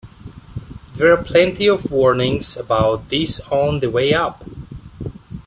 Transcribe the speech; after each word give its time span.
There 0.95 1.15
are 1.15 1.23
plenty 1.23 1.67
of 1.69 1.91
warnings 1.91 2.57
about 2.57 3.09
this 3.09 3.39
on 3.51 3.81
the 3.81 3.91
way 3.91 4.15
up. 4.15 4.43